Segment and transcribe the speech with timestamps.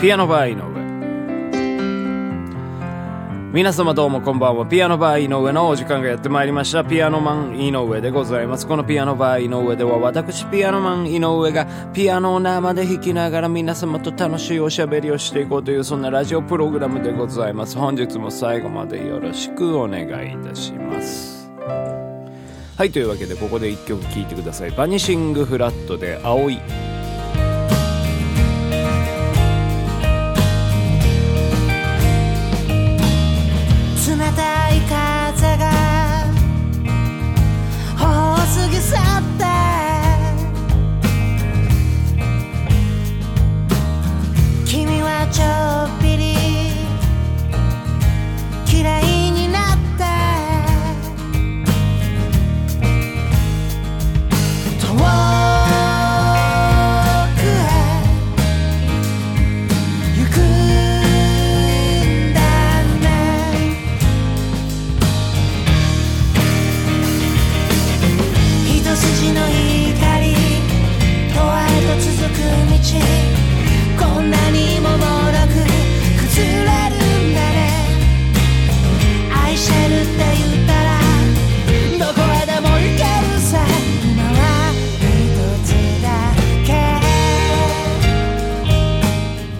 [0.00, 0.62] ピアノバー井上。
[3.52, 4.64] 皆様どうもこんばんは。
[4.64, 6.84] ピアノバー井上のお時間がやってまいりました。
[6.84, 8.68] ピアノマン井上でございます。
[8.68, 17.76] このピアノバー井上では私ピアノマン井上がピアノを生で弾きながら皆様と楽しいおしゃべりをしていこうというそんなラジオプログラムでございます。
[17.76, 21.50] 本日も最後までよろしくお願いいたします。
[22.76, 24.70] はいというわけでここで1曲聴いてください。
[24.70, 26.60] バニシングフラットで青い。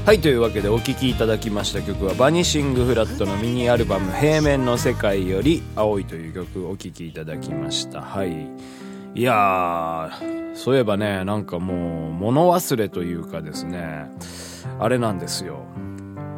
[0.09, 8.01] はいというわけでお聴きいただきました曲はバニシングフラットのミニアルバム「平面の世界」より「青い」という曲をお聴きいただきました。
[8.01, 8.49] はい。
[9.15, 14.07] いやーそういえばねなんかもう物忘れというかですね
[14.79, 15.59] あれなんですよ。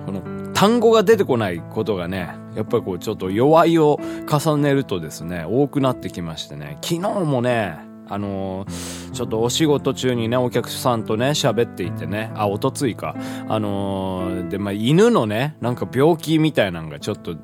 [0.05, 0.21] この
[0.53, 13.17] 単語が出てこないことがねやっぱりこうちょっと弱いを重ねるとですね多くなってきましてね昨日もねあのーちょっとお仕事中にね、お客さんとね、喋っていてね、あ、おとついか。
[13.49, 17.35] あのーで、まあ、犬のね、なんか病気みたいなのがちょっと、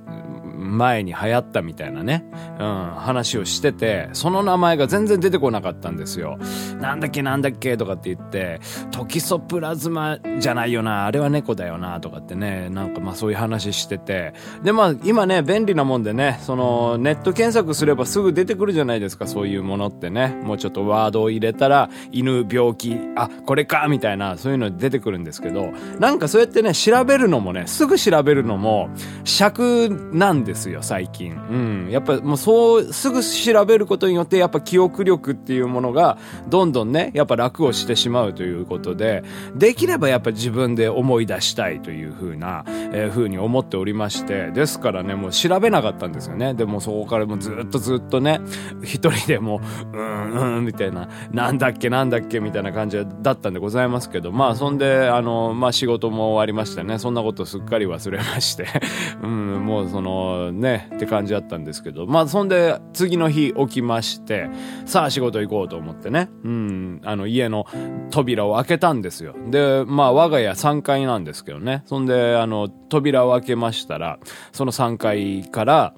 [0.56, 2.24] 前に流行ったみたいなね、
[2.58, 6.38] うん、話をしてて、その名前が全然出てこなかったんですよ。
[6.80, 14.34] なんだっけなんだっけとかって言って、トキソプラズマじゃないよな、あれは猫だよな、とかってね、なんかまあそういう話してて。
[14.62, 20.40] で、まあ今ね、便利なもんでね、そのネット検索すればすぐ出てくるじゃないですか、そういうものってね。
[20.42, 28.88] もうちょっとワードを入れたら、犬、病気、あ、これか、みたいな、そういうの出てくるんですけど、なんかそうやってね、調べるのもね、すぐ調べるのも、
[29.24, 31.32] 尺なんでですよ、最近。
[31.50, 31.54] う
[31.88, 31.90] ん。
[31.90, 36.16] やっぱもうそう、すぐ調べることによって、やっぱ記憶力っていうものが、
[36.48, 39.24] どんどんね、やっぱ楽をしてしまうということで、
[39.54, 46.54] できればやっぱ自分で思い出したいというふうな、えーふうに思っておりまして、ですからね、もう調べなかったんですよね。
[46.54, 48.40] でもそこからもうずっとずっとね、
[48.82, 49.60] 一人でも
[49.92, 58.66] う、うん、うん、みたいな、なんだっけなんだっけみたいな感じだったんでございますけど、まあそんで、あの、まあ仕事も終わりましてね、そんなことすっかり忘れまして、
[59.22, 64.48] うん、もうそのね、って感じだったんですけど、まあそんで次の日起きまして、
[64.84, 67.66] さあ仕事行こうと思ってね、うん、あの家の
[68.10, 69.34] 扉を開けたんですよ。
[69.50, 74.18] で、まあ我が家3階なんですけどね、そんであの扉を開けましたら、
[74.52, 75.94] その3階から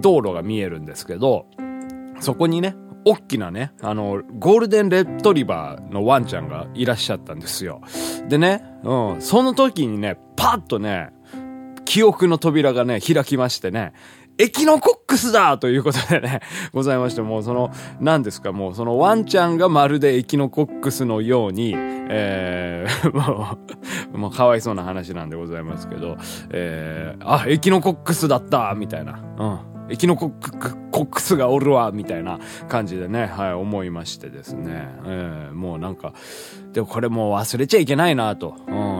[0.00, 1.46] 道路が見えるんですけど、
[2.20, 7.80] そこにね、大きなね、あの、ゴールデンレトリバーのワンちゃんがいらっしゃったんですよ。
[8.28, 11.10] でね、うん、その時にね、パッとね、
[11.90, 13.92] 記憶の扉がね、開きましてね、
[14.38, 16.40] エキノコックスだということでね、
[16.72, 23.58] ございまして、もうその、何ですか、もうそのワンちゃんがまるでエキノコックスのように、えー、 も
[24.14, 26.16] う、もうかわいそうな話なんでございますけど、
[26.50, 29.18] えー、あ、エキノコックスだったみたいな。
[29.38, 29.58] うん。
[29.92, 34.88] エキノコックコックスがおるわみたいな感じでね、はい、思いましてですね。
[35.04, 36.14] えーもうなんか、
[36.72, 38.99] でもこれもう忘れちゃいけないなと、うん、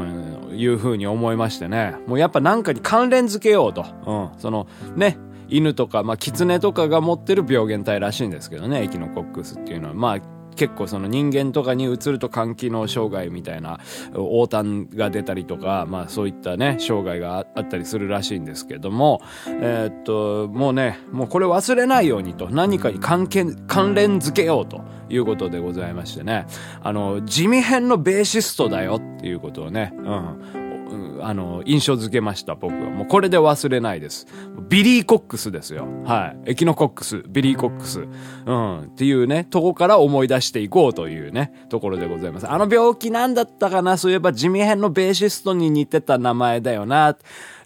[0.60, 1.97] いうふうに思いましてね。
[2.06, 3.84] もうやっぱなんかに関連付けようと。
[4.06, 4.66] うん、その、
[4.97, 9.94] ね、犬とか、まあ、狐とかが持ってる病原体らしいんですけどね、エキノコックスっていうのは。
[9.94, 10.21] まあ、
[10.56, 13.80] 結構その人間とかにうつると肝機能障害みたいな
[14.13, 26.47] 横端が出たりとか、まあそういったね、障害があったりするらしいんですけども、えーっと、もうね、もうこれ忘れないようにと、何かに関係、関連付けようということでございましてね、
[26.83, 30.59] あの、ジミヘンのベーシストだよっていうことをね、うん。
[31.22, 32.91] あの、印象付けました、僕は。
[32.91, 34.27] もうこれで忘れないです。
[34.69, 35.87] ビリー・コックスですよ。
[36.05, 36.51] はい。
[36.53, 38.07] エキノコックス、ビリー・コックス。
[38.47, 38.81] うん。
[38.81, 42.51] っていうね、とこから思い出していこうというね、ところでございます。
[42.51, 43.97] あの病気なんだったかな？
[43.97, 47.17] そういえばジミヘンのベーシストに似てた名前だよな。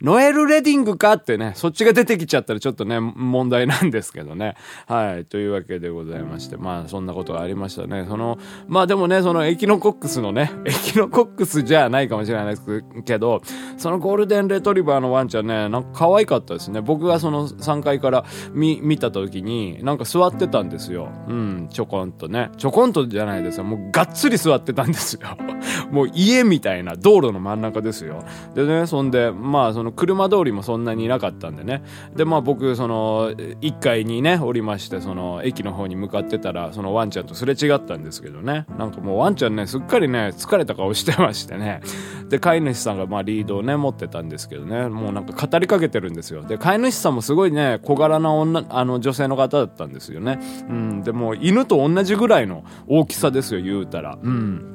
[0.05, 1.15] ノエル・レディングか？
[1.15, 4.55] ってね、そっちが出てきちゃったらちょっとね、問題なんですけどね。
[4.87, 5.25] はい。
[5.25, 8.05] というわけでございまして、まあそんなことがありましたね。
[8.07, 13.41] その、まあでもね、そのエキノコックスのね、エキノコックスじゃないかもしれないですけど、
[13.79, 16.83] そのゴールデンレトリバーのワンちゃんね、なんか可愛かったですね。
[16.83, 21.09] 僕がその3階から見、見た時に、なんか座ってたんですよ。
[21.29, 22.51] うん、ちょこんとね。
[22.59, 23.65] ちょこんとじゃないですよ。
[23.65, 25.21] もうがっつり座ってたんですよ。
[25.91, 28.23] もう家みたいな道路の真ん中ですよ。
[28.55, 31.83] でね、そんで、まあその車通りもそんなにいなかったんでね。
[32.15, 38.67] で、まあ僕、その、1階にね、降りまして、その、駅の方に向かってたら、そのワンちゃんとすれ違ったんですけどね。
[38.79, 41.81] なんかもうワンちゃんね、すっかりね、疲れた顔してましてね。
[42.29, 46.43] で、飼い主さんがまあリードをね、持ってたんですけどね、もうなんか語りかけてるんですよ。
[46.43, 50.41] で、飼い主さんもすごいね、小柄な女、あの女性の方だったんですよね。
[50.69, 54.19] うん、でも犬と同じぐらいの大きさですよ、言うたら。
[54.23, 54.74] うん。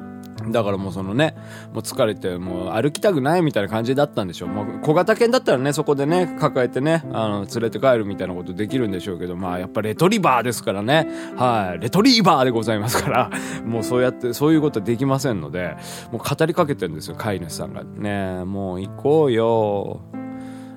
[0.51, 1.35] だからもうそのね、
[1.73, 4.49] もう疲れて、もう歩きたくないみたいな感じだったんでしょう。
[4.49, 11.07] もう小型犬だったらね、そこでね、抱えてね、あの、連れて帰るみたいなことできるんでしょうけど、まあやっぱレトリバーですからね。
[11.35, 11.79] はい。
[11.79, 13.29] レトリーバーでございますから、
[13.65, 15.75] もうそうやって、そういうことできませんので、
[16.11, 17.83] もう語りかけてるんですよ、飼い主さんが。
[17.83, 20.01] ねえ、もう行こうよ。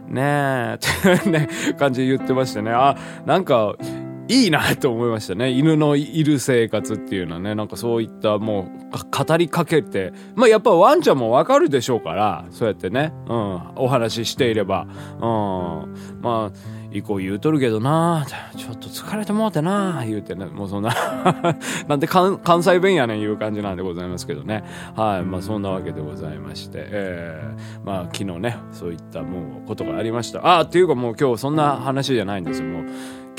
[0.08, 0.78] ねえ、
[1.16, 1.48] ってね、
[1.78, 2.70] 感じで言ってましたね。
[2.70, 3.74] あ、なんか、
[4.28, 5.50] いいなと思いましたね。
[5.50, 14.86] 犬のいる生活っていうのはね、なんかそういったもう語りかけて、まあやっぱワンちゃんもわかるでしょうから、そうやってね、うん、お話ししていれば、
[15.16, 18.26] うん、まあ、行こう言うとるけどな。
[18.56, 20.04] ちょっと疲れてもうてな。
[20.06, 20.94] 言うてね、もうそんな
[21.88, 24.62] なんで関関西弁やねんいう感じなんでございますけどね。
[24.94, 30.40] はい、まあそんなわけでございまして、えー、まあ昨日ね、そういったもうことがありました。
[30.40, 32.84] ああ、っていうかもう今日そんな話じゃないんですよ、もう。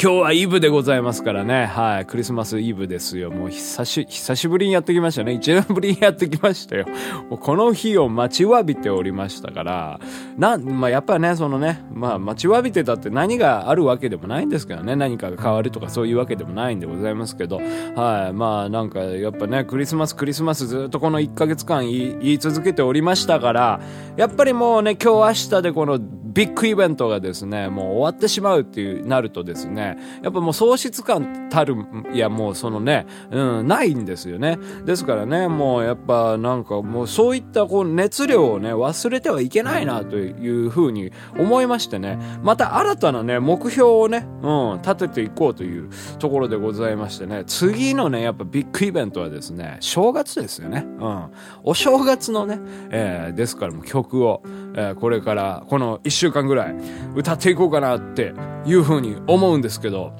[0.02, 1.66] 今日はイブでございますからね。
[1.66, 2.06] はい。
[2.06, 3.32] クリスマスイブですよ。
[3.32, 5.34] もう久し、久しぶりにやってきましたね。
[5.34, 6.86] 一年ぶりにやってきましたよ。
[7.30, 10.00] もうこの日を待ちわびておりましたから。
[10.38, 14.98] な、まあやっぱね、そのね、まあ待ちわびてたって何があるわけでもないんですけどね。
[14.98, 17.62] 何かが変わるとかそういうわけでもないんでございますけど。
[17.96, 18.34] はい。
[18.34, 23.80] まあなんかやっぱね、クリスマスクリスマスずっとこの1ヶ月間言い言い続けておりましたから、
[24.18, 26.00] やっぱりもうね、今日明日でこの
[26.34, 31.76] ビッグイベントがですね、もう終わってしまうっていう、なるとですね、ねやっぱもう喪失感たる、
[32.14, 34.58] いやもうそのね、うん、ないんですよね。
[34.86, 45.90] ですからね、もうやっぱなんかもうそういったこう熱量をね、忘れてはいけないなというふうに思いましてね、また新たなね、目標をね、うん、立てていこうという
[46.20, 50.86] ところでございましてね、次のね、やっぱビッグイベントはですね、正月ですよね。
[51.00, 51.26] うん。
[51.64, 52.60] お正月のね、
[52.90, 54.42] えー、ですからもう曲を、
[54.76, 56.76] え、これからこの1週間ぐらい
[57.16, 58.34] 歌っていこうかなって
[58.66, 60.14] いうふうに思うんですけど、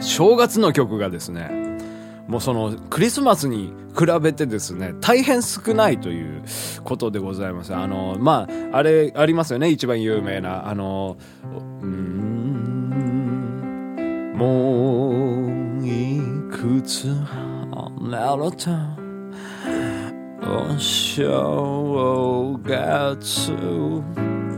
[0.00, 1.66] 正月の曲がですね、
[2.26, 6.42] もうそのクリスマスに比べてですね、大変少ないという
[6.84, 7.74] ことでございます。
[7.74, 11.16] あの、まあ、あれ、ありますよね、一番有名な、あの、
[14.34, 15.46] も
[15.80, 16.20] うい
[16.50, 18.95] くつ離れた
[20.48, 23.50] お正月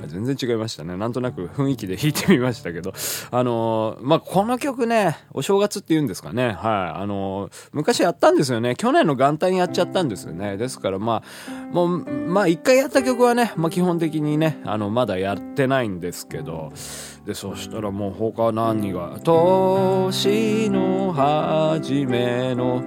[0.08, 0.96] 全然違いましたね。
[0.96, 2.92] なんとなく雰囲気で弾いてみましたけど。
[3.30, 6.48] あのーまあ、この曲ね、お正月って言うんですかね。
[6.48, 6.54] はい。
[7.02, 8.74] あのー昔やったんですよね。
[8.76, 10.56] 去年の元旦やっちゃったんですよね。
[10.56, 11.98] ですからまあ、もう、
[12.28, 16.72] まあ、一回やった曲はね、まあ、基本的にね、あの、まだやってないんですけど、
[17.24, 22.82] で、そしたらもう他何が、年の初めの、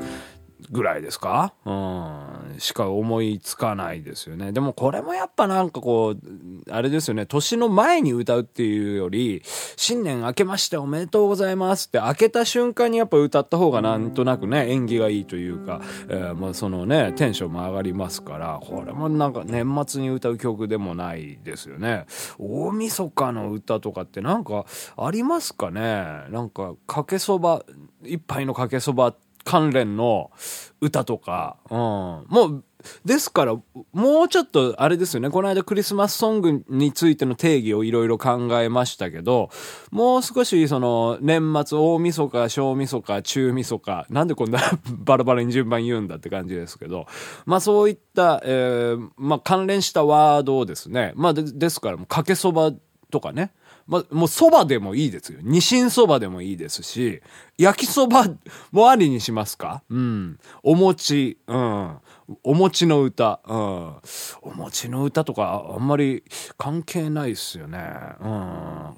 [0.72, 1.54] ぐらいですか？
[1.66, 2.60] うん。
[2.60, 4.52] しか思いつかないですよね。
[4.52, 9.42] でもこれもやっぱなんかこう、あれですよね、年の前に歌うっていうより、
[9.76, 22.06] 新年明けましておめでとうございますって明けた瞬間にやっぱ歌った方がなんとなくね、縁起がいいというか、えーまあそのね、テンションも上がりますから、これもなんか年末に歌う曲でもないですよね。
[22.40, 24.66] 大晦日の歌とかってなんか
[24.98, 25.82] ありますかね？
[26.30, 27.66] なんか、かけそば、
[28.04, 30.32] 一杯のかけそば関連の
[30.80, 31.78] 歌とか、うん。
[31.78, 32.64] もう、
[33.06, 33.54] ですから、
[33.94, 35.30] もうちょっと、あれですよね。
[35.30, 39.50] この間クリスマスソングについての定義をいろいろ考えましたけど、
[39.92, 47.06] もう少し、その、年末、大晦日、小晦日、中晦日、なんでこんなバラバラに順番言うんだって感じですけど、
[47.46, 52.72] まあそういった、えー、まあ関連したワードをですね、まあでですから、かけそば
[53.12, 53.52] とかね、
[53.92, 55.40] ま、もうそばでもいいですよ。
[55.44, 57.22] ニシン蕎麦でもいいですし、
[57.58, 58.26] 焼きそば
[58.72, 59.84] もありにしますか？
[59.90, 60.40] うん。
[60.64, 61.98] お餅、うん。
[62.44, 63.42] お餅の歌。
[63.48, 63.96] うん。
[64.42, 66.24] お餅の歌とかあんまり
[66.58, 67.80] 関係ないっすよね。
[68.22, 68.32] うん。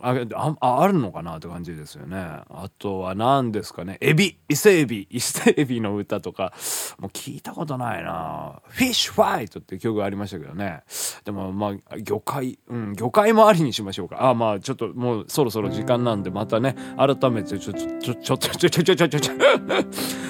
[0.01, 2.17] あ、ああるのかなって感じですよね。
[2.17, 3.97] あとは何ですかね。
[4.01, 6.53] エビ、伊勢エビ、伊勢エビの歌とか、
[6.99, 10.83] もう聞いたことないなフィッシュファイトって曲がありましたけどね。
[11.23, 14.29] でもまあ、魚介、うん、魚介もありにしましょうか。
[14.29, 19.33] あ、まあちょっともうそろそろ時間なんでまたね、改めてちょ、ちょ、ちょ、ちょ、ちょ、ちょ、ちょ、ちょ、ちょ、ちょ、ちょ、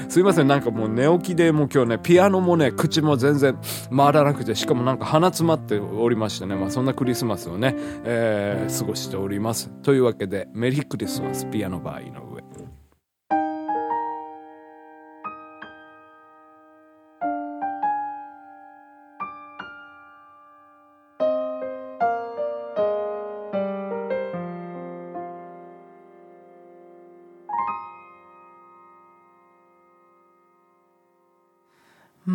[0.09, 3.57] すいません、なんかもう寝起きでもう今日ね、ピアノもね、口も全然
[3.95, 9.69] 回らなくて、しかもなんか鼻詰まっておりましてね、まあそんなクリスマスをね、えー、過ごしております。
[9.83, 12.32] というわけで、メリークリスマス、ピアノバー井上。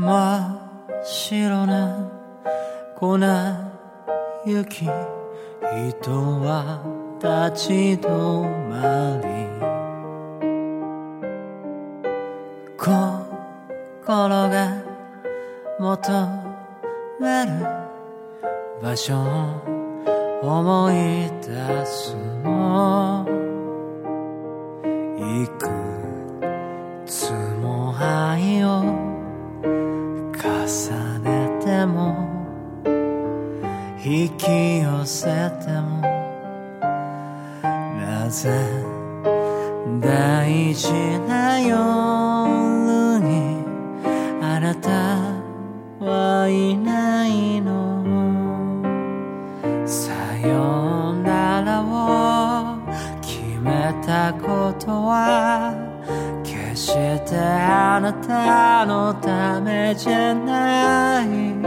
[0.01, 2.09] 真っ白な
[2.95, 3.19] 粉
[4.47, 4.91] 雪人
[6.41, 6.81] は
[7.19, 8.09] 立ち止
[8.69, 9.29] まり。
[12.79, 14.85] 心が
[15.81, 16.13] 求
[17.21, 17.51] める
[18.81, 19.61] 場所を
[20.43, 20.95] 思い
[21.43, 22.15] 出す
[22.45, 23.27] の。
[25.19, 25.78] いく
[35.09, 36.03] せても
[37.97, 38.51] なぜ
[40.03, 40.93] 大事
[41.27, 43.65] な夜に
[44.43, 44.91] あなた
[46.05, 48.05] はいないの？
[49.87, 50.13] さ
[50.47, 52.77] よならを
[53.23, 55.75] 決めたことは
[56.45, 61.58] 決してあなたのためじゃない。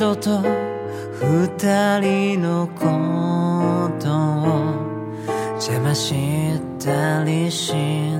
[0.00, 0.40] 度と
[1.20, 2.80] 二人のこ
[4.00, 4.46] とを
[5.56, 8.19] 邪魔したりしない。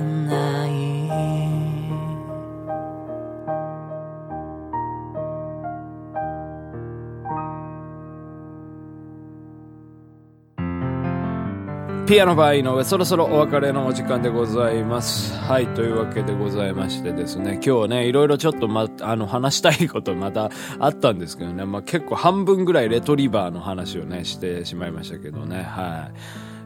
[12.07, 15.33] ピアノバー井上、そろそろお別れのお時間でございます。
[15.37, 26.17] はい、というわけでございましてですね、今日ね、いろいろちょっとま、あの、話したいことまたあったんですけどね、まあ、結構半分ぐらいレトリバーの話をね、してしまいましたけどね、はい。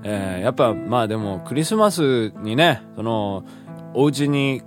[0.04, 3.44] えーやっぱ、まあでも、クリスマスにね、その、
[3.94, 4.62] お家に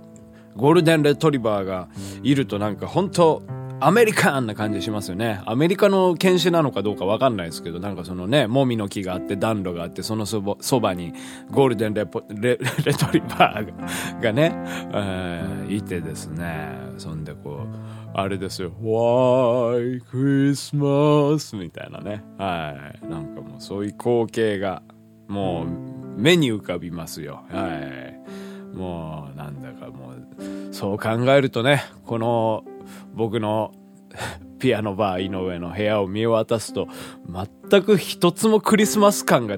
[0.55, 1.87] ゴールデンレトリバーが
[2.21, 3.41] いるとなんか本当
[3.81, 5.41] アメリカンな感じしますよね。
[5.45, 11.13] アメリカの犬種なのかどうかわかんないですけど、なんかそのね、もみの木があって暖炉があって、そのそばそばに
[11.49, 14.53] ゴールデンレポレレトリバーがね、
[14.93, 17.67] えーいてですね、そんでこう、
[18.13, 21.57] あれですよ、Why Christmas?
[21.57, 22.23] みたいなね。
[22.37, 23.07] はい。
[23.07, 24.81] なんかもうそういう光景が、
[25.27, 27.43] もう目に浮かびますよ。
[27.49, 28.19] はい。
[28.75, 32.63] もうなんだかもう、そう考えるとね、この
[33.13, 33.71] 僕の
[34.59, 36.87] ピアノバー井上の部屋を見渡すと、
[37.69, 39.57] 全く一つもクリスマス感が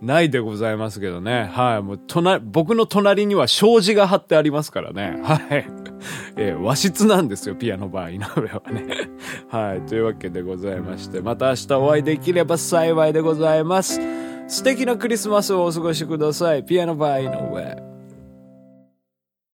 [0.00, 1.50] ないでございますけどね。
[1.52, 1.82] はい。
[1.82, 5.20] もう隣、僕の隣には障子が貼ってありますからね。
[5.22, 5.66] はい。
[6.36, 8.86] えー和室なんですよ、ピアノバー井上はね。
[9.50, 9.80] はい。
[9.82, 14.00] というわけでございまして、また明日お会いできれば幸いでございます。
[14.46, 16.64] 素敵なクリスマスをお過ごしください。
[16.64, 17.87] ピアノバー井上。